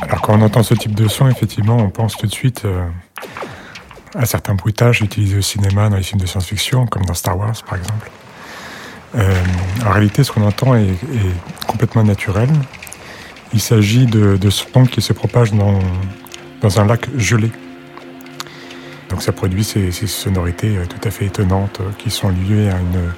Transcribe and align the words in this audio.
Alors 0.00 0.20
quand 0.22 0.38
on 0.38 0.42
entend 0.42 0.62
ce 0.62 0.74
type 0.74 0.94
de 0.94 1.08
son, 1.08 1.28
effectivement, 1.28 1.76
on 1.76 1.90
pense 1.90 2.16
tout 2.16 2.26
de 2.26 2.32
suite 2.32 2.64
euh, 2.64 2.86
à 4.14 4.26
certains 4.26 4.54
bruitages 4.54 5.02
utilisés 5.02 5.38
au 5.38 5.42
cinéma 5.42 5.88
dans 5.88 5.96
les 5.96 6.02
films 6.02 6.20
de 6.20 6.26
science-fiction, 6.26 6.86
comme 6.86 7.04
dans 7.04 7.14
Star 7.14 7.38
Wars 7.38 7.62
par 7.68 7.78
exemple. 7.78 8.10
Euh, 9.16 9.42
en 9.86 9.90
réalité, 9.90 10.22
ce 10.22 10.32
qu'on 10.32 10.46
entend 10.46 10.74
est, 10.74 10.94
complètement 11.66 12.04
naturel. 12.04 12.48
Il 13.52 13.60
s'agit 13.60 14.06
de, 14.06 14.36
de 14.36 14.50
sons 14.50 14.84
qui 14.84 15.00
se 15.00 15.12
propagent 15.12 15.52
dans, 15.52 15.78
dans 16.60 16.80
un 16.80 16.86
lac 16.86 17.08
gelé. 17.16 17.50
Donc 19.08 19.22
ça 19.22 19.32
produit 19.32 19.64
ces, 19.64 19.90
sonorités 19.90 20.76
euh, 20.76 20.84
tout 20.86 21.00
à 21.06 21.10
fait 21.10 21.26
étonnantes 21.26 21.80
qui 21.98 22.10
sont 22.10 22.28
liées 22.28 22.68
à, 22.68 22.78
une, 22.78 23.12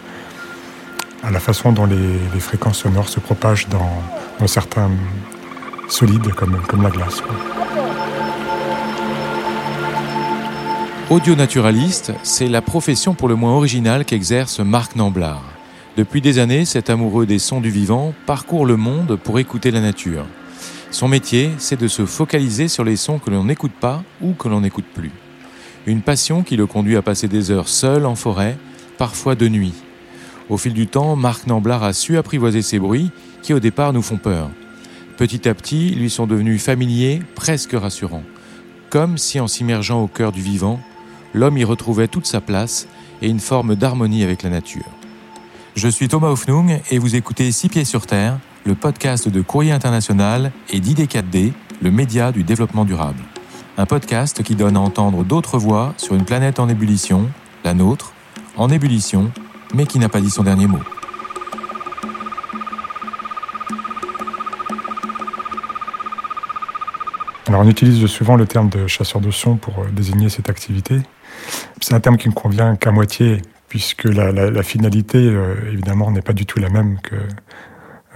à 1.23 1.31
la 1.31 1.41
façon 1.41 1.73
dont 1.73 1.87
les, 1.87 2.41
fréquences 2.41 2.79
sonores 2.79 3.09
se 3.09 3.21
propagent 3.21 3.69
dans, 3.69 4.47
certains 4.47 4.91
solides 5.89 6.33
comme, 6.35 6.61
comme 6.69 6.83
la 6.83 6.91
glace. 6.91 7.23
Audio-naturaliste, 11.11 12.13
c'est 12.23 12.49
la 12.49 12.63
profession 12.63 13.15
pour 13.15 13.29
le 13.29 13.35
moins 13.35 13.53
originale 13.53 14.05
qu'exerce 14.05 14.61
Marc 14.61 14.95
Namblard. 14.97 15.43
Depuis 15.97 16.21
des 16.21 16.39
années, 16.39 16.65
cet 16.65 16.89
amoureux 16.89 17.27
des 17.27 17.41
sons 17.41 17.61
du 17.61 17.69
vivant 17.69 18.15
parcourt 18.27 18.65
le 18.65 18.77
monde 18.77 19.17
pour 19.17 19.39
écouter 19.39 19.73
la 19.73 19.81
nature. 19.81 20.25
Son 20.93 21.09
métier, 21.09 21.51
c'est 21.59 21.79
de 21.79 21.89
se 21.89 22.07
focaliser 22.07 22.69
sur 22.69 22.85
les 22.85 22.97
sons 22.97 23.19
que 23.19 23.31
l'on 23.31 23.45
n'écoute 23.45 23.73
pas 23.81 24.03
ou 24.21 24.33
que 24.33 24.49
l'on 24.49 24.61
n'écoute 24.61 24.87
plus. 24.95 25.11
Une 25.87 26.03
passion 26.03 26.43
qui 26.43 26.57
le 26.57 26.67
conduit 26.67 26.97
à 26.97 27.03
passer 27.03 27.27
des 27.27 27.51
heures 27.51 27.69
seul 27.69 28.07
en 28.07 28.15
forêt, 28.15 28.57
parfois 28.97 29.35
de 29.35 29.49
nuit. 29.49 29.75
Au 30.51 30.57
fil 30.57 30.75
du 30.75 30.89
temps, 30.89 31.15
Marc 31.15 31.47
Namblard 31.47 31.85
a 31.85 31.93
su 31.93 32.19
apprivoiser 32.19 32.61
ces 32.61 32.81
bruits 32.81 33.13
qui 33.41 33.55
au 33.55 33.61
départ 33.61 33.93
nous 33.93 34.03
font 34.03 34.17
peur. 34.17 34.51
Petit 35.17 35.49
à 35.49 35.55
petit, 35.55 35.91
lui 35.91 36.11
sont 36.11 36.27
devenus 36.27 36.61
familiers, 36.61 37.23
presque 37.37 37.73
rassurants. 37.73 38.25
Comme 38.91 39.17
si 39.17 39.39
en 39.39 39.47
s'immergeant 39.47 40.03
au 40.03 40.09
cœur 40.09 40.33
du 40.33 40.43
vivant, 40.43 40.81
l'homme 41.35 41.57
y 41.57 41.63
retrouvait 41.63 42.09
toute 42.09 42.27
sa 42.27 42.41
place 42.41 42.89
et 43.23 43.29
une 43.29 43.39
forme 43.39 43.77
d'harmonie 43.77 44.25
avec 44.25 44.43
la 44.43 44.51
nature. 44.51 44.91
Je 45.77 45.87
suis 45.87 46.09
Thomas 46.09 46.29
Hoffnung 46.29 46.81
et 46.91 46.99
vous 46.99 47.15
écoutez 47.15 47.53
Six 47.53 47.69
Pieds 47.69 47.85
sur 47.85 48.07
Terre, 48.07 48.41
le 48.65 48.75
podcast 48.75 49.29
de 49.29 49.41
Courrier 49.43 49.71
International 49.71 50.51
et 50.69 50.81
d'ID4D, 50.81 51.53
le 51.81 51.91
média 51.93 52.33
du 52.33 52.43
développement 52.43 52.85
durable. 52.85 53.23
Un 53.79 53.87
podcast 53.87 54.43
qui 54.43 54.57
donne 54.57 54.77
à 54.77 54.81
entendre 54.81 55.23
d'autres 55.23 55.59
voix 55.59 55.95
sur 55.97 56.17
une 56.17 56.25
planète 56.25 56.59
en 56.59 56.69
ébullition, 56.69 57.29
la 57.65 57.73
nôtre, 57.73 58.15
en 58.57 58.69
ébullition, 58.69 59.31
mais 59.75 59.87
qui 59.87 59.99
n'a 59.99 60.09
pas 60.09 60.21
dit 60.21 60.31
son 60.31 60.45
dernier 60.45 60.67
mot. 60.67 60.81
Alors 67.51 67.63
on 67.63 67.69
utilise 67.69 68.07
souvent 68.07 68.37
le 68.37 68.47
terme 68.47 68.69
de 68.69 68.87
chasseur 68.87 69.21
de 69.21 69.33
son 69.33 69.57
pour 69.57 69.81
euh, 69.81 69.89
désigner 69.91 70.29
cette 70.29 70.49
activité. 70.49 71.01
C'est 71.81 71.95
un 71.95 71.99
terme 72.01 72.17
qui 72.17 72.29
ne 72.29 72.33
convient 72.33 72.77
qu'à 72.77 72.93
moitié, 72.93 73.43
puisque 73.69 74.05
la, 74.05 74.63
finalité, 74.63 75.19
euh, 75.19 75.57
évidemment, 75.73 76.13
n'est 76.13 76.23
pas 76.23 76.33
du 76.33 76.47
tout 76.47 76.61
la 76.61 76.69
même 76.69 77.01
que 77.01 77.17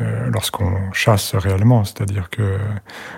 euh, 0.01 0.31
lorsqu'on 0.33 0.93
chasse 0.93 1.35
réellement. 1.35 1.85
C'est-à-dire 1.85 2.31
que 2.31 2.59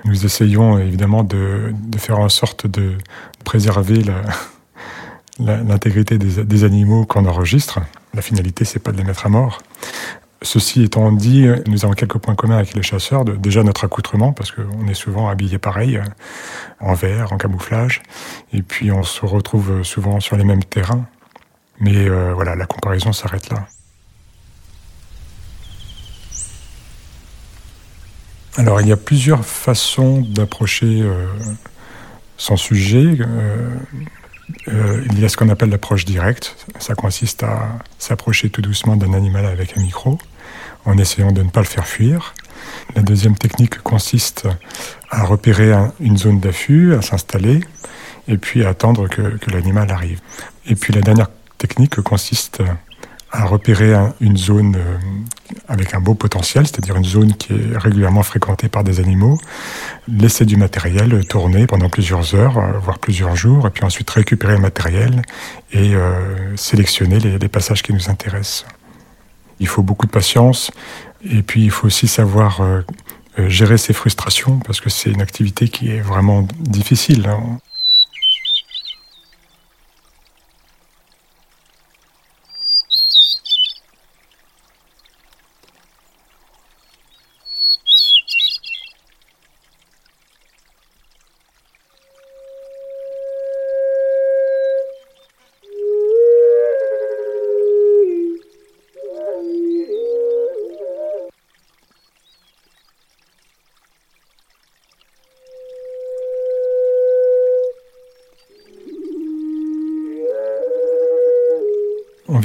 nous 0.06 0.24
essayons 0.24 0.78
évidemment 0.78 1.22
de, 1.22 1.74
faire 1.98 2.18
en 2.18 2.30
sorte 2.30 2.66
de 2.66 2.96
préserver 3.44 4.02
l'intégrité 5.38 6.18
des, 6.18 6.64
animaux 6.64 7.04
qu'on 7.04 7.26
enregistre. 7.26 7.80
La 8.14 8.22
finalité, 8.22 8.64
c'est 8.64 8.78
pas 8.78 8.92
de 8.92 8.98
les 8.98 9.04
mettre 9.04 9.26
à 9.26 9.28
mort. 9.28 9.60
Ceci 10.42 10.82
étant 10.82 11.12
dit, 11.12 11.46
nous 11.66 11.84
avons 11.84 11.94
quelques 11.94 12.18
points 12.18 12.34
communs 12.34 12.56
avec 12.56 12.74
les 12.74 12.82
chasseurs. 12.82 13.24
déjà 13.24 13.62
notre 13.62 13.84
accoutrement, 13.84 14.32
parce 14.32 14.52
qu'on 14.52 14.86
est 14.88 14.94
souvent 14.94 15.28
habillés 15.28 15.58
pareil, 15.58 16.00
en 16.80 16.94
vert, 16.94 17.32
en 17.32 17.36
camouflage. 17.36 18.02
Et 18.52 18.62
puis 18.62 18.92
on 18.92 19.02
se 19.02 19.24
retrouve 19.24 19.82
souvent 19.82 20.20
sur 20.20 20.36
les 20.36 20.44
mêmes 20.44 20.64
terrains. 20.64 21.06
Mais 21.80 22.08
euh, 22.08 22.32
voilà, 22.34 22.54
la 22.54 22.66
comparaison 22.66 23.12
s'arrête 23.12 23.50
là. 23.50 23.66
Alors 28.56 28.80
il 28.80 28.88
y 28.88 28.92
a 28.92 28.96
plusieurs 28.96 29.44
façons 29.44 30.22
d'approcher 30.22 31.02
euh, 31.02 31.26
son 32.38 32.56
sujet. 32.56 33.18
Euh, 33.20 33.74
euh, 34.68 35.02
il 35.10 35.20
y 35.20 35.24
a 35.24 35.28
ce 35.28 35.36
qu'on 35.36 35.48
appelle 35.48 35.70
l'approche 35.70 36.04
directe. 36.04 36.56
Ça 36.78 36.94
consiste 36.94 37.42
à 37.42 37.78
s'approcher 37.98 38.50
tout 38.50 38.62
doucement 38.62 38.96
d'un 38.96 39.12
animal 39.12 39.46
avec 39.46 39.76
un 39.76 39.82
micro, 39.82 40.18
en 40.84 40.98
essayant 40.98 41.32
de 41.32 41.42
ne 41.42 41.50
pas 41.50 41.60
le 41.60 41.66
faire 41.66 41.86
fuir. 41.86 42.34
La 42.94 43.02
deuxième 43.02 43.36
technique 43.36 43.78
consiste 43.78 44.48
à 45.10 45.24
repérer 45.24 45.72
une 46.00 46.16
zone 46.16 46.40
d'affût, 46.40 46.94
à 46.94 47.02
s'installer, 47.02 47.60
et 48.28 48.38
puis 48.38 48.64
à 48.64 48.70
attendre 48.70 49.08
que, 49.08 49.36
que 49.36 49.50
l'animal 49.50 49.90
arrive. 49.90 50.20
Et 50.66 50.74
puis 50.74 50.92
la 50.92 51.00
dernière 51.00 51.28
technique 51.58 52.00
consiste 52.00 52.62
à 53.36 53.44
repérer 53.44 53.94
une 54.20 54.36
zone 54.36 54.76
euh, 54.76 54.98
avec 55.68 55.94
un 55.94 56.00
beau 56.00 56.14
potentiel, 56.14 56.66
c'est-à-dire 56.66 56.96
une 56.96 57.04
zone 57.04 57.34
qui 57.34 57.52
est 57.52 57.76
régulièrement 57.76 58.22
fréquentée 58.22 58.68
par 58.68 58.82
des 58.82 58.98
animaux, 58.98 59.38
laisser 60.08 60.44
du 60.46 60.56
matériel 60.56 61.24
tourner 61.26 61.66
pendant 61.66 61.88
plusieurs 61.90 62.34
heures, 62.34 62.58
euh, 62.58 62.78
voire 62.78 62.98
plusieurs 62.98 63.36
jours, 63.36 63.66
et 63.66 63.70
puis 63.70 63.84
ensuite 63.84 64.08
récupérer 64.10 64.54
le 64.54 64.60
matériel 64.60 65.22
et 65.72 65.94
euh, 65.94 66.56
sélectionner 66.56 67.20
les, 67.20 67.38
les, 67.38 67.48
passages 67.48 67.82
qui 67.82 67.92
nous 67.92 68.08
intéressent. 68.08 68.64
Il 69.60 69.68
faut 69.68 69.82
beaucoup 69.82 70.06
de 70.06 70.12
patience, 70.12 70.70
et 71.22 71.42
puis 71.42 71.64
il 71.64 71.70
faut 71.70 71.86
aussi 71.86 72.08
savoir 72.08 72.60
gérer 73.38 73.78
ses 73.78 73.94
frustrations, 73.94 74.58
parce 74.58 74.82
que 74.82 74.90
c'est 74.90 75.10
une 75.10 75.22
activité 75.22 75.68
qui 75.68 75.90
est 75.90 76.00
vraiment 76.00 76.46
difficile. 76.60 77.26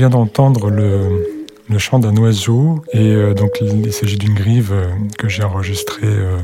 Vient 0.02 0.10
d'entendre 0.10 0.72
le, 0.72 1.78
chant 1.78 2.00
d'un 2.00 2.18
oiseau 2.18 2.84
et 2.92 3.12
euh, 3.12 3.36
donc 3.36 3.52
il, 3.62 3.94
s'agit 3.94 4.18
d'une 4.18 4.34
grive 4.34 4.72
euh, 4.74 4.88
que 5.20 5.30
j'ai 5.30 5.44
enregistrée 5.44 6.08
euh, 6.08 6.40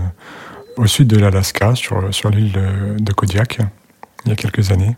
au 0.75 0.85
sud 0.85 1.07
de 1.07 1.17
l'Alaska, 1.17 1.73
sur, 1.73 2.13
sur 2.13 2.29
l'île 2.29 2.55
de 2.99 3.13
Kodiak, 3.13 3.57
il 4.25 4.29
y 4.29 4.31
a 4.31 4.35
quelques 4.35 4.69
années. 4.69 4.95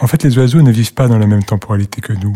En 0.00 0.08
fait, 0.08 0.24
les 0.24 0.36
oiseaux 0.36 0.62
ne 0.62 0.72
vivent 0.72 0.94
pas 0.94 1.06
dans 1.06 1.16
la 1.16 1.28
même 1.28 1.44
temporalité 1.44 2.00
que 2.00 2.12
nous. 2.12 2.34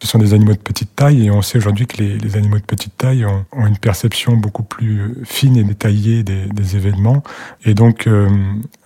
Ce 0.00 0.06
sont 0.06 0.18
des 0.18 0.32
animaux 0.32 0.52
de 0.52 0.58
petite 0.58 0.94
taille 0.94 1.26
et 1.26 1.30
on 1.30 1.42
sait 1.42 1.58
aujourd'hui 1.58 1.86
que 1.86 2.02
les, 2.02 2.36
animaux 2.36 2.58
de 2.58 2.64
petite 2.64 2.96
taille 2.96 3.24
ont, 3.24 3.44
une 3.66 3.78
perception 3.78 4.36
beaucoup 4.36 4.62
plus 4.62 5.00
euh, 5.00 5.22
fine 5.24 5.56
et 5.56 5.64
détaillée 5.64 6.22
des, 6.22 6.76
événements. 6.76 7.22
Et 7.64 7.74
donc, 7.74 8.06
euh, 8.06 8.28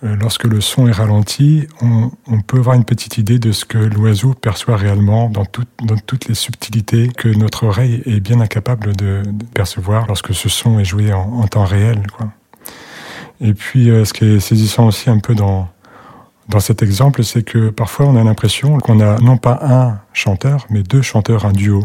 euh, 0.03 0.15
lorsque 0.15 0.45
le 0.45 0.61
son 0.61 0.87
est 0.87 0.91
ralenti, 0.91 1.67
on, 1.81 2.11
peut 2.41 2.57
avoir 2.57 2.75
une 2.75 2.85
petite 2.85 3.17
idée 3.17 3.39
de 3.39 3.51
ce 3.51 3.65
que 3.65 3.77
l'oiseau 3.77 4.33
perçoit 4.33 4.77
réellement 4.77 5.29
dans, 5.29 5.45
dans, 5.83 5.97
toutes 5.97 6.27
les 6.27 6.35
subtilités 6.35 7.09
que 7.09 7.27
notre 7.27 7.65
oreille 7.65 8.01
est 8.05 8.19
bien 8.19 8.39
incapable 8.39 8.95
de, 8.95 9.21
percevoir 9.53 10.07
lorsque 10.07 10.33
ce 10.33 10.49
son 10.49 10.79
est 10.79 10.85
joué 10.85 11.13
en, 11.13 11.45
temps 11.47 11.65
réel. 11.65 12.07
Quoi. 12.15 12.31
Et 13.41 13.53
puis, 13.53 13.85
ce 13.85 14.13
qui 14.13 14.25
est 14.25 14.39
saisissant 14.39 14.87
aussi 14.87 15.09
un 15.09 15.19
peu 15.19 15.35
dans, 15.35 15.69
dans 16.49 16.59
cet 16.59 16.83
exemple, 16.83 17.23
c'est 17.23 17.43
que 17.43 17.69
parfois 17.69 18.07
on 18.07 18.15
a 18.15 18.23
l'impression 18.23 18.77
qu'on 18.77 18.99
a 18.99 19.17
non 19.19 19.37
pas 19.37 19.59
un 19.61 19.99
chanteur, 20.13 20.65
mais 20.69 20.83
deux 20.83 21.01
chanteurs, 21.01 21.45
un 21.45 21.53
duo. 21.53 21.83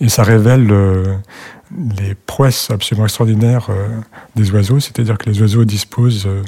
Et 0.00 0.08
ça 0.08 0.22
révèle 0.22 0.70
euh, 0.70 1.16
les 1.98 2.14
prouesses 2.14 2.70
absolument 2.70 3.06
extraordinaires 3.06 3.68
euh, 3.70 3.88
des 4.34 4.50
oiseaux, 4.50 4.80
c'est-à-dire 4.80 5.18
que 5.18 5.28
les 5.28 5.40
oiseaux 5.40 5.64
disposent 5.64 6.26
euh, 6.26 6.42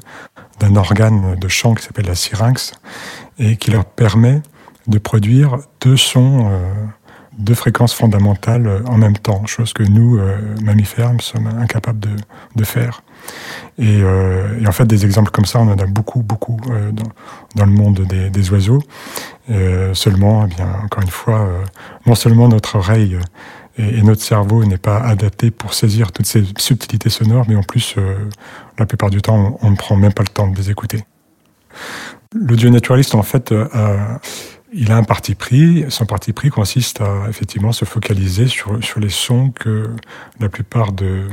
d'un 0.60 0.76
organe 0.76 1.36
de 1.36 1.48
chant 1.48 1.74
qui 1.74 1.84
s'appelle 1.84 2.06
la 2.06 2.14
syrinx 2.14 2.72
et 3.38 3.56
qui 3.56 3.70
leur 3.70 3.84
permet 3.84 4.42
de 4.86 4.98
produire 4.98 5.58
deux 5.82 5.96
sons 5.98 6.50
deux 7.38 7.54
fréquences 7.54 7.94
fondamentales 7.94 8.82
en 8.86 8.98
même 8.98 9.16
temps, 9.16 9.46
chose 9.46 9.72
que 9.72 9.82
nous, 9.82 10.20
mammifères, 10.62 11.12
nous 11.12 11.20
sommes 11.20 11.46
incapables 11.46 12.00
de, 12.00 12.10
de 12.56 12.64
faire. 12.64 13.02
Et, 13.78 13.98
et, 13.98 14.66
en 14.66 14.72
fait, 14.72 14.86
des 14.86 15.04
exemples 15.04 15.30
comme 15.30 15.44
ça, 15.44 15.60
on 15.60 15.68
en 15.68 15.78
a 15.78 15.86
beaucoup, 15.86 16.22
beaucoup 16.22 16.58
dans, 16.66 17.12
dans, 17.54 17.64
le 17.64 17.72
monde 17.72 18.00
des, 18.08 18.30
des 18.30 18.50
oiseaux. 18.50 18.82
seulement, 19.92 20.46
eh 20.46 20.54
bien, 20.54 20.68
encore 20.84 21.02
une 21.02 21.10
fois, 21.10 21.48
non 22.06 22.14
seulement 22.14 22.48
notre 22.48 22.76
oreille 22.76 23.18
et, 23.78 24.02
notre 24.02 24.22
cerveau 24.22 24.64
n'est 24.64 24.78
pas 24.78 24.98
adapté 24.98 25.50
pour 25.50 25.72
saisir 25.72 26.12
toutes 26.12 26.26
ces 26.26 26.44
subtilités 26.58 27.10
sonores, 27.10 27.44
mais 27.48 27.54
en 27.54 27.62
plus, 27.62 27.94
euh, 27.96 28.28
la 28.78 28.86
plupart 28.86 29.10
du 29.10 29.22
temps, 29.22 29.58
on, 29.62 29.70
ne 29.70 29.76
prend 29.76 29.96
même 29.96 30.12
pas 30.12 30.24
le 30.24 30.28
temps 30.28 30.48
de 30.48 30.56
les 30.56 30.70
écouter. 30.70 31.04
L'audio 32.34 32.70
naturaliste, 32.70 33.14
en 33.14 33.22
fait, 33.22 33.52
euh, 33.52 33.66
il 34.72 34.92
a 34.92 34.96
un 34.96 35.04
parti 35.04 35.34
pris. 35.34 35.84
Son 35.88 36.06
parti 36.06 36.32
pris 36.32 36.50
consiste 36.50 37.00
à 37.00 37.26
effectivement 37.28 37.72
se 37.72 37.84
focaliser 37.84 38.48
sur, 38.48 38.82
sur 38.82 39.00
les 39.00 39.08
sons 39.08 39.50
que 39.50 39.90
la 40.40 40.48
plupart 40.48 40.92
de, 40.92 41.26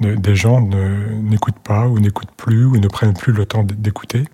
des 0.00 0.34
gens 0.34 0.60
n'écoutent 0.60 1.60
pas 1.62 1.86
ou 1.86 1.98
n'écoutent 1.98 2.32
plus 2.36 2.64
ou 2.64 2.76
ne 2.76 2.88
prennent 2.88 3.14
plus 3.14 3.32
le 3.32 3.46
temps 3.46 3.64
d'écouter. 3.64 4.24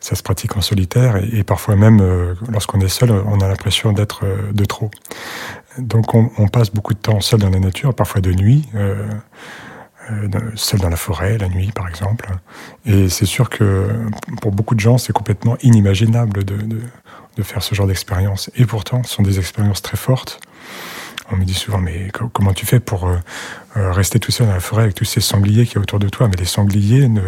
Ça 0.00 0.14
se 0.14 0.22
pratique 0.22 0.56
en 0.56 0.62
solitaire 0.62 1.16
et, 1.16 1.44
parfois 1.44 1.76
même 1.76 2.00
euh, 2.00 2.34
lorsqu'on 2.50 2.80
est 2.80 2.88
seul, 2.88 3.10
on 3.10 3.40
a 3.40 3.48
l'impression 3.48 3.92
d'être 3.92 4.24
de 4.52 4.64
trop. 4.64 4.90
Donc 5.78 6.14
on, 6.14 6.48
passe 6.48 6.70
beaucoup 6.70 6.94
de 6.94 6.98
temps 6.98 7.20
seul 7.20 7.40
dans 7.40 7.50
la 7.50 7.60
nature, 7.60 7.94
parfois 7.94 8.20
de 8.20 8.32
nuit, 8.32 8.68
euh, 8.74 9.06
euh, 10.10 10.28
seul 10.56 10.80
dans 10.80 10.88
la 10.88 10.96
forêt, 10.96 11.38
la 11.38 11.48
nuit 11.48 11.70
par 11.72 11.88
exemple. 11.88 12.28
Et 12.86 13.08
c'est 13.08 13.26
sûr 13.26 13.48
que 13.48 13.88
pour 14.40 14.52
beaucoup 14.52 14.74
de 14.74 14.80
gens, 14.80 14.98
c'est 14.98 15.12
complètement 15.12 15.56
inimaginable 15.62 16.44
de, 16.44 16.80
faire 17.42 17.62
ce 17.62 17.74
genre 17.74 17.86
d'expérience. 17.86 18.50
Et 18.56 18.66
pourtant, 18.66 19.02
ce 19.02 19.14
sont 19.14 19.22
des 19.22 19.38
expériences 19.38 19.82
très 19.82 19.96
fortes. 19.96 20.40
On 21.32 21.36
me 21.36 21.44
dit 21.44 21.54
souvent, 21.54 21.78
mais 21.78 22.10
comment 22.32 22.52
tu 22.52 22.66
fais 22.66 22.80
pour 22.80 23.06
euh, 23.06 23.18
rester 23.92 24.18
tout 24.18 24.32
seul 24.32 24.48
dans 24.48 24.54
la 24.54 24.60
forêt 24.60 24.82
avec 24.82 24.96
tous 24.96 25.04
ces 25.04 25.20
sangliers 25.20 25.64
qui 25.64 25.76
y 25.76 25.78
autour 25.78 26.00
de 26.00 26.08
toi? 26.08 26.26
Mais 26.28 26.36
les 26.36 26.44
sangliers 26.44 27.08
ne, 27.08 27.22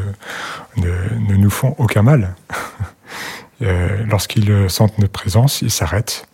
ne 0.76 1.36
nous 1.36 1.50
font 1.50 1.74
aucun 1.78 2.02
mal. 2.02 2.34
Lorsqu'ils 3.60 4.68
sentent 4.68 4.98
notre 4.98 5.12
présence, 5.12 5.62
ils 5.62 5.70
s'arrêtent 5.70 6.26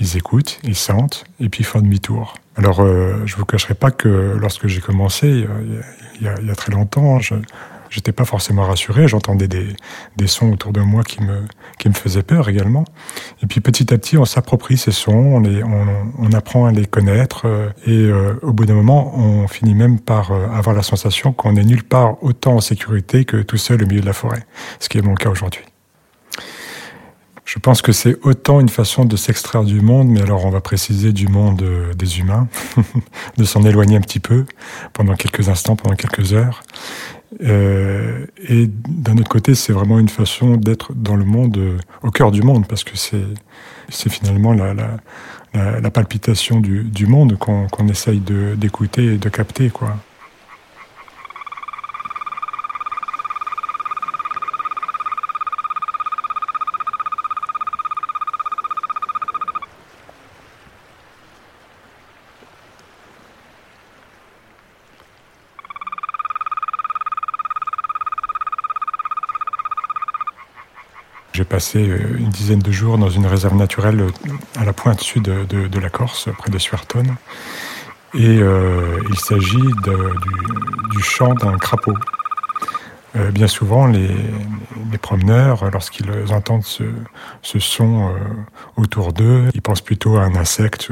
ils 0.00 0.16
écoutent, 0.16 0.58
ils 0.62 0.76
sentent, 0.76 1.24
et 1.40 1.48
puis 1.48 1.62
ils 1.62 1.66
font 1.66 1.80
demi-tour. 1.80 2.34
Alors, 2.56 2.80
euh, 2.80 3.22
je 3.24 3.36
vous 3.36 3.44
cacherai 3.44 3.74
pas 3.74 3.90
que 3.90 4.36
lorsque 4.40 4.66
j'ai 4.66 4.80
commencé, 4.80 5.28
il 5.28 6.24
y, 6.24 6.28
a, 6.28 6.40
y, 6.40 6.50
a, 6.50 6.54
très 6.54 6.72
longtemps, 6.72 7.18
je 7.20 7.34
n'étais 7.96 8.12
pas 8.12 8.24
forcément 8.24 8.64
rassuré. 8.66 9.08
J'entendais 9.08 9.48
des, 9.48 9.68
des, 10.16 10.26
sons 10.26 10.52
autour 10.52 10.72
de 10.72 10.80
moi 10.80 11.02
qui 11.02 11.22
me, 11.22 11.44
qui 11.78 11.88
me 11.88 11.94
faisaient 11.94 12.22
peur 12.22 12.48
également. 12.48 12.84
Et 13.42 13.46
puis 13.46 13.60
petit 13.60 13.92
à 13.92 13.98
petit, 13.98 14.18
on 14.18 14.24
s'approprie 14.24 14.76
ces 14.76 14.92
sons, 14.92 15.12
on, 15.12 15.42
on, 16.18 16.32
apprend 16.32 16.66
à 16.66 16.72
les 16.72 16.86
connaître, 16.86 17.46
euh, 17.46 17.70
et 17.86 17.96
euh, 17.96 18.34
au 18.42 18.52
bout 18.52 18.66
d'un 18.66 18.74
moment, 18.74 19.16
on 19.16 19.48
finit 19.48 19.74
même 19.74 19.98
par 19.98 20.32
euh, 20.32 20.48
avoir 20.48 20.74
la 20.76 20.82
sensation 20.82 21.32
qu'on 21.32 21.56
est 21.56 21.64
nulle 21.64 21.84
part 21.84 22.22
autant 22.22 22.56
en 22.56 22.60
sécurité 22.60 23.24
que 23.24 23.38
tout 23.38 23.56
seul 23.56 23.82
au 23.82 23.86
milieu 23.86 24.00
de 24.00 24.06
la 24.06 24.12
forêt, 24.12 24.44
ce 24.80 24.88
qui 24.88 24.98
est 24.98 25.02
mon 25.02 25.14
cas 25.14 25.30
aujourd'hui. 25.30 25.62
Je 27.44 27.58
pense 27.58 27.80
que 27.80 27.92
c'est 27.92 28.18
autant 28.24 28.60
une 28.60 28.68
façon 28.68 29.06
de 29.06 29.16
s'extraire 29.16 29.64
du 29.64 29.80
monde, 29.80 30.08
mais 30.08 30.20
alors 30.20 30.44
on 30.44 30.50
va 30.50 30.60
préciser 30.60 31.14
du 31.14 31.28
monde 31.28 31.64
des 31.96 32.18
humains, 32.18 32.46
de 33.38 33.44
s'en 33.44 33.64
éloigner 33.64 33.96
un 33.96 34.02
petit 34.02 34.20
peu 34.20 34.44
pendant 34.92 35.14
quelques 35.14 35.48
instants, 35.48 35.74
pendant 35.74 35.96
quelques 35.96 36.34
heures. 36.34 36.62
Euh, 37.42 38.26
et 38.48 38.68
d'un 38.88 39.16
autre 39.18 39.28
côté, 39.28 39.54
c'est 39.54 39.72
vraiment 39.72 39.98
une 39.98 40.08
façon 40.08 40.56
d'être 40.56 40.94
dans 40.94 41.16
le 41.16 41.24
monde, 41.24 41.58
euh, 41.58 41.78
au 42.02 42.10
cœur 42.10 42.30
du 42.30 42.42
monde, 42.42 42.66
parce 42.66 42.84
que 42.84 42.96
c'est 42.96 44.08
finalement 44.10 44.52
la, 44.52 44.74
la, 44.74 45.80
la, 45.80 45.90
palpitation 45.90 46.60
du, 46.60 46.84
du 46.84 47.06
monde 47.06 47.36
qu'on 47.38 47.88
essaye 47.88 48.20
d'écouter 48.20 49.14
et 49.14 49.18
de 49.18 49.28
capter, 49.28 49.70
quoi. 49.70 49.96
J'ai 71.38 71.44
passé 71.44 71.88
euh, 71.88 72.18
une 72.18 72.30
dizaine 72.30 72.58
de 72.58 72.72
jours 72.72 72.98
dans 72.98 73.10
une 73.10 73.24
réserve 73.24 73.54
naturelle 73.54 74.00
euh, 74.00 74.10
à 74.58 74.64
la 74.64 74.72
pointe 74.72 75.00
sud 75.00 75.22
de, 75.22 75.78
la 75.78 75.88
Corse, 75.88 76.28
près 76.36 76.50
de 76.50 76.58
Suerton. 76.58 77.04
Et 78.12 78.40
euh, 78.40 78.98
il 79.08 79.16
s'agit 79.16 79.62
du, 80.90 81.00
chant 81.00 81.34
d'un 81.34 81.56
crapaud. 81.56 81.94
bien 83.30 83.46
souvent, 83.46 83.86
les, 83.86 84.10
promeneurs, 85.00 85.70
lorsqu'ils 85.70 86.10
entendent 86.32 86.64
ce, 86.64 86.82
son 87.42 88.12
autour 88.76 89.12
d'eux, 89.12 89.48
ils 89.54 89.62
pensent 89.62 89.80
plutôt 89.80 90.16
à 90.16 90.22
un 90.22 90.34
insecte 90.34 90.90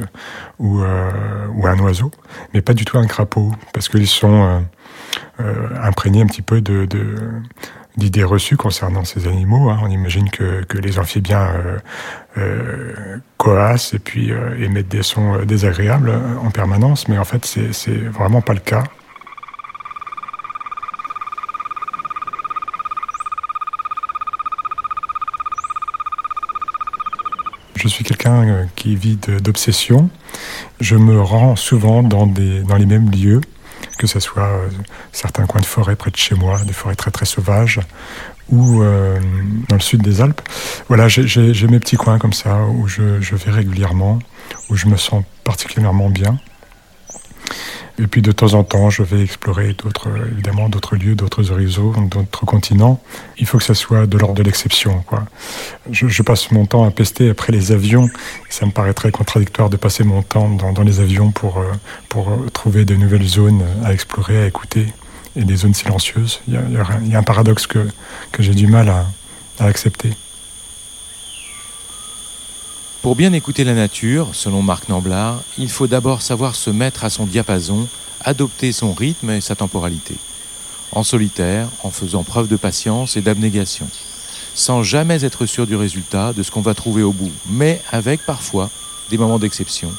ou, 0.61 0.81
à 0.81 1.71
un 1.71 1.79
oiseau, 1.81 2.13
mais 2.55 2.63
pas 2.63 2.75
du 2.75 2.85
tout 2.85 2.99
à 2.99 3.01
un 3.01 3.09
crapaud, 3.09 3.51
parce 3.73 3.89
qu'ils 3.89 4.07
sont 4.07 4.63
imprégnés 5.83 6.23
un 6.23 6.27
petit 6.27 6.43
peu 6.43 6.61
de, 6.61 6.87
d'idées 7.97 8.25
reçues 8.25 8.57
concernant 8.57 9.05
ces 9.05 9.27
animaux. 9.27 9.71
Hein. 9.71 9.79
On 9.83 9.91
imagine 9.91 10.31
que, 10.31 10.63
que 10.65 10.79
les 10.79 10.99
amphibiens 10.99 11.49
euh, 11.55 11.79
euh, 12.39 13.19
coassent 13.39 13.95
et 13.95 13.99
puis 13.99 14.31
euh, 14.31 14.57
émettent 14.63 14.89
des 14.89 15.03
sons 15.03 15.45
désagréables 15.45 16.13
en 16.43 16.51
permanence, 16.51 17.09
mais 17.09 17.19
en 17.19 17.25
fait, 17.25 17.45
c'est 17.45 17.99
vraiment 18.09 18.41
pas 18.41 18.55
le 18.55 18.61
cas. 18.61 18.85
Je 27.77 27.89
suis 27.89 28.03
quelqu'un 28.03 28.67
qui 28.75 28.97
vit 28.97 29.17
d'obsession. 29.17 30.11
Je 30.81 30.97
me 30.97 31.21
rends 31.21 31.55
souvent 31.55 32.03
dans, 32.03 32.27
des, 32.27 32.63
dans 32.63 32.77
les 32.77 32.87
mêmes 32.87 33.11
lieux 33.11 33.41
que 33.99 34.07
ce 34.07 34.21
soit 34.21 34.43
euh, 34.43 34.69
certains 35.13 35.47
coins 35.47 35.61
de 35.61 35.67
forêt 35.67 35.97
près 35.97 36.11
de 36.11 36.17
chez 36.17 36.35
moi, 36.35 36.61
des 36.65 36.73
forêts 36.73 36.95
très 36.95 37.11
très 37.11 37.27
sauvages, 37.27 37.81
ou 38.49 38.83
euh, 38.83 39.19
dans 39.69 39.77
le 39.77 39.83
sud 39.83 40.03
des 40.03 40.21
Alpes. 40.21 40.41
Voilà, 40.89 41.09
j'ai 41.09 41.67
mes 41.69 41.81
petits 41.81 41.97
coins 41.97 42.19
comme 42.19 42.33
ça 42.33 42.65
où 42.65 42.87
je, 42.87 43.21
je 43.21 43.35
vais 43.35 43.51
régulièrement, 43.51 44.19
où 44.71 44.77
je 44.77 44.87
me 44.87 44.97
sens 44.97 45.25
particulièrement 45.45 46.11
bien. 46.11 46.39
Et 47.99 48.07
puis 48.07 48.21
de 48.21 48.31
temps 48.31 48.55
en 48.55 48.63
temps, 48.63 48.91
je 48.91 49.03
vais 49.03 49.23
explorer 49.23 49.73
d'autres, 49.73 50.09
évidemment, 50.31 50.69
d'autres 50.69 50.97
lieux, 50.97 51.15
d'autres 51.15 51.51
horizons, 51.51 51.93
d'autres 52.03 52.45
continents. 52.45 53.01
Il 53.39 53.47
faut 53.47 53.57
que 53.57 53.65
ça 53.65 53.75
soit 53.75 54.07
de 54.07 54.19
l'ordre 54.19 54.35
de 54.35 54.43
l'exception, 54.43 55.03
quoi. 55.07 55.25
Je, 55.91 56.07
je, 56.07 56.23
passe 56.23 56.51
mon 56.51 56.67
temps 56.67 56.85
à 56.85 56.91
pester 56.91 57.31
après 57.31 57.53
les 57.53 57.73
avions. 57.73 58.09
Ça 58.51 58.67
me 58.67 58.71
paraît 58.71 58.93
très 58.93 59.11
contradictoire 59.11 59.71
de 59.71 59.77
passer 59.77 60.05
mon 60.05 60.23
temps 60.23 60.49
dans, 60.51 60.73
dans 60.73 60.83
les 60.83 61.01
avions 61.01 61.31
pour, 61.31 61.59
euh, 61.59 61.73
pour 62.11 62.31
trouver 62.53 62.85
de 62.85 62.95
nouvelles 62.97 63.27
zones 63.27 63.63
à 63.83 63.95
explorer, 63.95 64.43
à 64.43 64.47
écouter, 64.47 64.87
et 65.35 65.45
des 65.45 65.57
zones 65.57 65.75
silencieuses. 65.75 66.41
Il 66.49 66.55
y 66.55 66.57
a, 66.57 66.63
il 67.03 67.11
y 67.11 67.15
a 67.15 67.19
un 67.19 67.23
paradoxe 67.23 67.67
que, 67.67 67.87
que 68.33 68.43
j'ai 68.43 68.55
du 68.55 68.67
mal 68.67 68.89
à, 68.89 69.07
à 69.59 69.67
accepter. 69.67 70.11
Pour 73.07 73.15
bien 73.15 73.33
écouter 73.35 73.63
la 73.63 73.75
nature, 73.75 74.31
selon 74.33 74.63
Marc 74.63 74.89
Namblard, 74.89 75.41
il 75.59 75.69
faut 75.69 75.87
d'abord 75.87 76.23
savoir 76.23 76.57
se 76.57 76.71
mettre 76.71 77.05
à 77.05 77.09
son 77.09 77.25
diapason, 77.25 77.87
adopter 78.25 78.73
son 78.73 78.93
rythme 78.93 79.31
et 79.31 79.41
sa 79.41 79.55
temporalité. 79.55 80.17
En 80.91 81.05
solitaire, 81.05 81.69
en 81.85 81.91
faisant 81.93 82.25
preuve 82.25 82.49
de 82.49 82.57
patience 82.57 83.17
et 83.17 83.21
d'abnégation. 83.21 83.87
Sans 84.57 84.83
jamais 84.83 85.25
être 85.25 85.47
sûr 85.47 85.69
du 85.69 85.77
résultat, 85.77 86.33
de 86.33 86.43
ce 86.43 86.51
qu'on 86.51 86.63
va 86.63 86.75
trouver 86.75 87.05
au 87.05 87.13
bout, 87.13 87.31
mais 87.49 87.81
avec 87.93 88.27
parfois 88.27 88.71
des 89.09 89.19
moments 89.19 89.39
d'exception. 89.39 89.93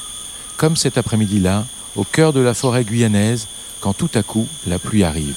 Comme 0.58 0.76
cet 0.76 0.98
après-midi-là, 0.98 1.64
au 1.96 2.04
cœur 2.04 2.34
de 2.34 2.40
la 2.40 2.52
forêt 2.52 2.84
guyanaise, 2.84 3.46
quand 3.80 3.94
tout 3.94 4.10
à 4.12 4.22
coup 4.22 4.46
la 4.66 4.78
pluie 4.78 5.04
arrive. 5.04 5.36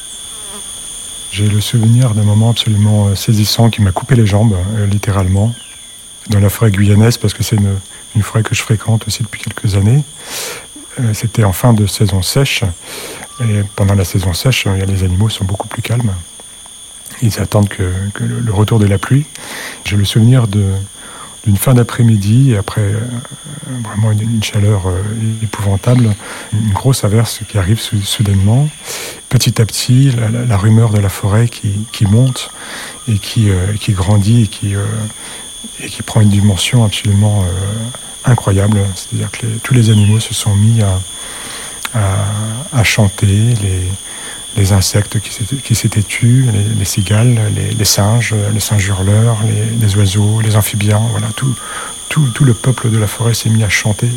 J'ai 1.31 1.47
le 1.47 1.61
souvenir 1.61 2.15
d'un 2.15 2.23
moment 2.23 2.49
absolument 2.49 3.07
euh, 3.07 3.15
saisissant 3.15 3.69
qui 3.69 3.81
m'a 3.81 3.93
coupé 3.93 4.15
les 4.15 4.25
jambes, 4.25 4.57
euh, 4.75 4.85
littéralement 4.87 5.53
dans 6.31 6.39
la 6.39 6.49
forêt 6.49 6.71
guyanaise 6.71 7.17
parce 7.17 7.33
que 7.33 7.43
c'est 7.43 7.57
une, 7.57 8.23
forêt 8.23 8.41
que 8.41 8.55
je 8.55 8.61
fréquente 8.61 9.05
aussi 9.07 9.21
depuis 9.23 9.41
quelques 9.41 9.75
années. 9.75 10.03
Euh, 10.99 11.13
c'était 11.13 11.43
en 11.43 11.53
fin 11.53 11.73
de 11.73 11.85
saison 11.85 12.21
sèche. 12.21 12.63
Et 13.41 13.61
pendant 13.75 13.93
la 13.93 14.05
saison 14.05 14.33
sèche, 14.33 14.65
les 14.65 15.03
animaux 15.03 15.29
sont 15.29 15.45
beaucoup 15.45 15.67
plus 15.67 15.81
calmes. 15.81 16.13
Ils 17.21 17.39
attendent 17.39 17.69
que, 17.69 17.83
le 18.19 18.53
retour 18.53 18.79
de 18.79 18.87
la 18.87 18.97
pluie. 18.97 19.25
J'ai 19.85 19.95
le 19.95 20.05
souvenir 20.05 20.47
d'une 20.47 21.57
fin 21.57 21.73
d'après-midi, 21.73 22.55
après 22.57 22.81
euh, 22.81 22.99
vraiment 23.83 24.11
une, 24.11 24.43
chaleur 24.43 24.87
euh, 24.87 25.01
épouvantable, 25.41 26.13
une 26.53 26.73
grosse 26.73 27.03
averse 27.03 27.41
qui 27.47 27.57
arrive 27.57 27.79
soudainement. 27.79 28.69
Petit 29.29 29.61
à 29.61 29.65
petit, 29.65 30.13
la, 30.47 30.57
rumeur 30.57 30.91
de 30.91 30.99
la 30.99 31.09
forêt 31.09 31.47
qui, 31.47 31.87
qui 31.91 32.05
monte 32.05 32.51
et 33.07 33.17
qui, 33.17 33.49
qui 33.79 33.93
grandit 33.93 34.43
et 34.43 34.47
qui 34.47 34.75
et 35.81 35.87
qui 35.87 36.01
prend 36.01 36.21
une 36.21 36.29
dimension 36.29 36.83
absolument 36.83 37.45
incroyable. 38.25 38.79
C'est-à-dire 38.95 39.31
que 39.31 39.45
tous 39.63 39.73
les 39.73 39.89
animaux 39.89 40.19
se 40.19 40.33
sont 40.33 40.55
mis 40.55 40.81
à, 40.81 42.83
chanter, 42.83 43.25
les, 43.25 43.87
les 44.57 44.73
insectes 44.73 45.19
qui 45.19 45.75
s'étaient 45.75 46.03
tus, 46.03 46.45
les, 46.77 46.85
cigales, 46.85 47.39
les, 47.77 47.85
singes, 47.85 48.35
les 48.53 48.59
singes 48.59 48.87
hurleurs, 48.87 49.37
les, 49.79 49.95
oiseaux, 49.95 50.41
les 50.41 50.55
amphibiens, 50.55 51.01
voilà, 51.11 51.27
tout, 51.35 51.55
tout, 52.09 52.27
tout, 52.33 52.43
le 52.43 52.53
peuple 52.53 52.89
de 52.89 52.97
la 52.97 53.07
forêt 53.07 53.33
s'est 53.33 53.49
mis 53.49 53.63
à 53.63 53.69
chanter 53.69 54.09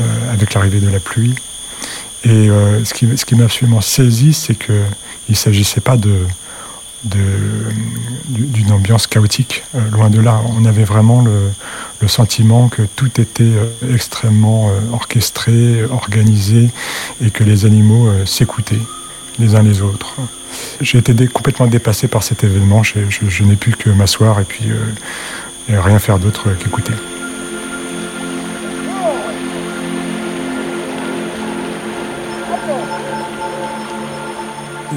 euh, 0.00 0.32
avec 0.32 0.54
l'arrivée 0.54 0.80
de 0.80 0.88
la 0.88 1.00
pluie. 1.00 1.34
Et 2.24 2.48
euh, 2.48 2.84
ce 2.84 2.94
qui, 2.94 3.08
ce 3.16 3.24
qui 3.24 3.34
m'a 3.34 3.44
absolument 3.44 3.80
saisi, 3.80 4.34
c'est 4.34 4.54
qu'il 4.54 4.74
ne 5.28 5.34
s'agissait 5.34 5.80
pas 5.80 5.96
de, 5.96 6.26
d'une 7.04 8.72
ambiance 8.72 9.06
chaotique. 9.06 9.64
Euh, 9.74 9.90
loin 9.90 10.10
de 10.10 10.20
là, 10.20 10.40
on 10.56 10.64
avait 10.64 10.84
vraiment 10.84 11.22
le, 11.22 12.08
sentiment 12.08 12.68
que 12.68 12.82
tout 12.82 13.20
était 13.20 13.52
extrêmement 13.92 14.70
orchestré, 14.92 15.84
organisé, 15.84 16.70
et 17.22 17.30
que 17.30 17.44
les 17.44 17.66
animaux 17.66 18.08
s'écoutaient 18.24 18.80
les 19.40 19.54
uns 19.54 19.62
les 19.62 19.80
autres. 19.82 20.16
J'ai 20.80 20.98
été 20.98 21.26
complètement 21.26 21.66
dépassé 21.66 22.08
par 22.08 22.22
cet 22.22 22.44
événement. 22.44 22.82
Je, 22.82 23.44
n'ai 23.44 23.56
pu 23.56 23.72
que 23.72 23.90
m'asseoir 23.90 24.40
et 24.40 24.44
puis 24.44 24.70
euh, 24.70 25.80
rien 25.80 25.98
faire 25.98 26.18
d'autre 26.18 26.50
qu'écouter. 26.58 26.92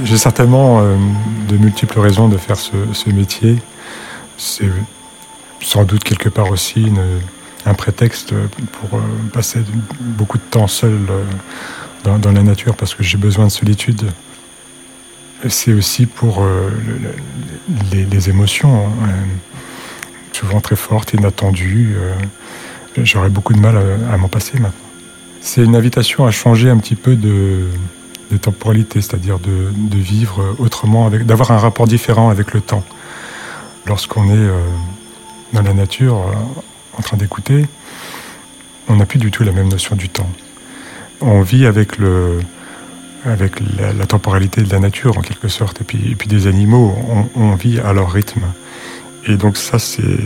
J'ai 0.04 0.18
certainement 0.18 0.82
euh, 0.82 0.96
de 1.48 1.58
multiples 1.58 2.00
raisons 2.00 2.28
de 2.28 2.38
faire 2.38 2.58
ce, 2.58 3.10
métier. 3.10 3.58
C'est 4.38 4.70
sans 5.62 5.84
doute 5.84 6.04
quelque 6.04 6.30
part 6.30 6.52
aussi 6.52 6.92
un 7.66 7.74
prétexte 7.74 8.34
pour 8.74 9.00
euh, 9.00 9.02
passer 9.32 9.60
beaucoup 10.00 10.38
de 10.38 10.44
temps 10.44 10.68
seul 10.68 11.00
dans, 12.04 12.32
la 12.32 12.44
nature 12.44 12.76
parce 12.76 12.94
que 12.94 13.04
j'ai 13.04 13.18
besoin 13.18 13.46
de 13.46 13.52
solitude. 13.52 14.04
C'est 15.48 15.74
aussi 15.74 16.06
pour 16.06 16.42
euh, 16.42 16.70
les, 17.92 18.30
émotions, 18.30 18.88
hein, 18.88 19.10
souvent 20.32 20.62
très 20.62 20.76
fortes, 20.76 21.14
inattendues. 21.14 21.96
Euh, 21.98 22.14
j'aurais 23.04 23.30
beaucoup 23.30 23.54
de 23.54 23.60
mal 23.60 23.78
à, 24.12 24.18
m'en 24.18 24.30
passer 24.30 24.54
maintenant. 24.54 24.72
C'est 25.42 25.64
une 25.64 25.76
invitation 25.76 26.26
à 26.26 26.32
changer 26.32 26.70
un 26.70 26.78
petit 26.78 26.96
peu 26.96 27.16
de, 27.16 27.68
temporalité, 28.40 29.02
c'est-à-dire 29.02 29.40
de, 29.40 29.98
vivre 29.98 30.56
autrement, 30.60 31.10
d'avoir 31.10 31.52
un 31.52 31.58
rapport 31.58 31.88
différent 31.88 32.30
avec 32.30 32.54
le 32.54 32.62
temps. 32.62 32.84
Lorsqu'on 33.86 34.30
est 34.30 34.38
euh, 34.38 34.60
dans 35.54 35.62
la 35.62 35.74
nature, 35.74 36.18
en 36.98 37.02
train 37.02 37.18
d'écouter, 37.18 37.66
on 38.88 38.96
n'a 38.96 39.06
plus 39.06 39.20
du 39.20 39.32
tout 39.32 39.44
la 39.44 39.52
même 39.52 39.70
notion 39.70 39.96
du 39.96 40.10
temps 40.10 40.30
on 41.24 41.42
vit 41.42 41.66
avec, 41.66 41.98
le, 41.98 42.40
avec 43.26 43.54
la, 43.78 44.06
temporalité 44.06 44.62
de 44.62 44.72
la 44.72 44.80
nature 44.80 45.18
en 45.18 45.22
quelque 45.22 45.48
sorte, 45.48 45.82
et 45.82 45.84
puis, 45.84 46.28
des 46.28 46.48
animaux, 46.48 46.96
on, 47.36 47.56
vit 47.56 47.80
à 47.80 47.94
leur 47.94 48.12
rythme. 48.12 48.44
Et 49.26 49.38
donc 49.38 49.58
ça, 49.58 49.80
c'est, 49.80 50.20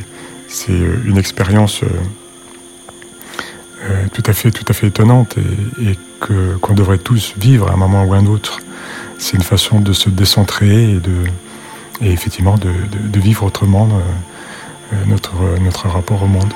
c'est 0.47 0.77
une 1.05 1.17
expérience 1.17 1.81
euh, 3.89 3.93
euh, 3.93 4.07
tout, 4.11 4.23
à 4.25 4.33
fait, 4.33 4.51
tout 4.51 4.85
étonnante 4.85 5.37
et, 5.81 5.97
que, 6.19 6.55
qu'on 6.57 6.73
devrait 6.73 6.97
tous 6.97 7.33
vivre 7.37 7.69
à 7.69 7.73
un 7.73 7.77
moment 7.77 8.03
ou 8.05 8.13
à 8.13 8.17
un 8.17 8.25
autre. 8.25 8.59
C'est 9.17 9.35
une 9.35 9.43
façon 9.43 9.79
de 9.79 9.93
se 9.93 10.09
décentrer 10.09 10.99
et, 12.01 12.11
effectivement 12.11 12.57
de, 12.57 13.19
vivre 13.19 13.43
autrement 13.43 13.89
euh, 14.93 14.95
notre, 15.07 15.33
notre 15.61 15.87
rapport 15.87 16.21
au 16.23 16.27
monde. 16.27 16.53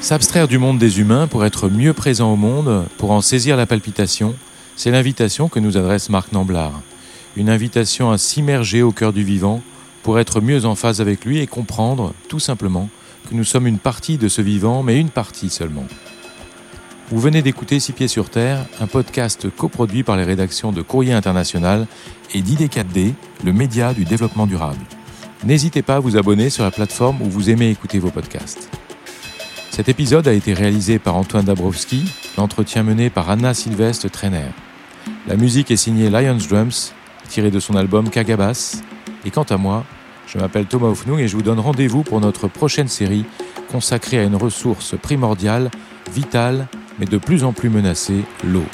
S'abstraire 0.00 0.48
du 0.48 0.58
monde 0.58 0.78
des 0.78 1.00
humains 1.00 1.26
pour 1.26 1.46
être 1.46 1.68
mieux 1.68 1.94
présent 1.94 2.30
au 2.30 2.36
monde, 2.36 2.84
pour 2.98 3.10
en 3.10 3.22
saisir 3.22 3.56
la 3.56 3.64
palpitation, 3.64 4.34
c'est 4.76 4.90
l'invitation 4.90 5.48
que 5.48 5.60
nous 5.60 5.78
adresse 5.78 6.10
Marc 6.10 6.32
Namblard. 6.32 6.80
Une 7.36 7.48
invitation 7.48 8.10
à 8.10 8.18
s'immerger 8.18 8.82
au 8.82 8.92
cœur 8.92 9.12
du 9.12 9.24
vivant 9.24 9.62
pour 10.04 10.20
être 10.20 10.42
mieux 10.42 10.66
en 10.66 10.76
phase 10.76 11.00
avec 11.00 11.24
lui 11.24 11.40
et 11.40 11.46
comprendre, 11.46 12.12
tout 12.28 12.38
simplement, 12.38 12.90
que 13.28 13.34
nous 13.34 13.42
sommes 13.42 13.66
une 13.66 13.78
partie 13.78 14.18
de 14.18 14.28
ce 14.28 14.42
vivant, 14.42 14.82
mais 14.82 15.00
une 15.00 15.08
partie 15.08 15.48
seulement. 15.48 15.86
Vous 17.10 17.18
venez 17.18 17.40
d'écouter 17.40 17.80
Six 17.80 17.92
Pieds 17.92 18.08
sur 18.08 18.28
Terre, 18.28 18.66
un 18.80 18.86
podcast 18.86 19.48
coproduit 19.56 20.02
par 20.02 20.16
les 20.16 20.24
rédactions 20.24 20.72
de 20.72 20.82
Courrier 20.82 21.14
International 21.14 21.86
et 22.34 22.42
d'ID4D, 22.42 23.14
le 23.44 23.52
média 23.54 23.94
du 23.94 24.04
développement 24.04 24.46
durable. 24.46 24.84
N'hésitez 25.42 25.80
pas 25.80 25.96
à 25.96 26.00
vous 26.00 26.18
abonner 26.18 26.50
sur 26.50 26.64
la 26.64 26.70
plateforme 26.70 27.22
où 27.22 27.30
vous 27.30 27.48
aimez 27.48 27.70
écouter 27.70 27.98
vos 27.98 28.10
podcasts. 28.10 28.68
Cet 29.70 29.88
épisode 29.88 30.28
a 30.28 30.32
été 30.34 30.52
réalisé 30.52 30.98
par 30.98 31.16
Antoine 31.16 31.46
Dabrowski, 31.46 32.04
l'entretien 32.36 32.82
mené 32.82 33.08
par 33.08 33.30
Anna 33.30 33.54
Sylvestre 33.54 34.10
Trainer. 34.10 34.50
La 35.26 35.36
musique 35.36 35.70
est 35.70 35.76
signée 35.76 36.10
Lions 36.10 36.38
Drums, 36.48 36.92
tirée 37.28 37.50
de 37.50 37.58
son 37.58 37.74
album 37.74 38.10
Kagabas. 38.10 38.82
Et 39.24 39.30
quant 39.30 39.44
à 39.44 39.56
moi, 39.56 39.84
je 40.26 40.38
m'appelle 40.38 40.66
Thomas 40.66 40.88
Houfnoung 40.88 41.18
et 41.18 41.28
je 41.28 41.36
vous 41.36 41.42
donne 41.42 41.60
rendez-vous 41.60 42.02
pour 42.02 42.20
notre 42.20 42.48
prochaine 42.48 42.88
série 42.88 43.24
consacrée 43.70 44.18
à 44.18 44.24
une 44.24 44.36
ressource 44.36 44.94
primordiale, 45.00 45.70
vitale, 46.12 46.68
mais 46.98 47.06
de 47.06 47.18
plus 47.18 47.44
en 47.44 47.52
plus 47.52 47.70
menacée, 47.70 48.24
l'eau. 48.44 48.64